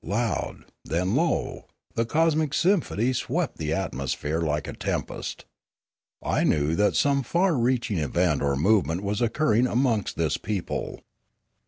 Loud, 0.03 0.65
then 0.83 1.13
low, 1.15 1.67
the 1.93 2.07
cosmic 2.07 2.55
symphony 2.55 3.13
swept 3.13 3.59
the 3.59 3.69
amosphere 3.73 4.41
like 4.41 4.67
a 4.67 4.73
tempest. 4.73 5.45
I 6.23 6.43
knew 6.43 6.73
that 6.73 6.95
some 6.95 7.21
far 7.21 7.55
reaching 7.55 7.99
event 7.99 8.41
or 8.41 8.55
movement 8.55 9.03
was 9.03 9.21
occurring 9.21 9.67
amongst 9.67 10.15
this 10.15 10.37
people. 10.37 11.01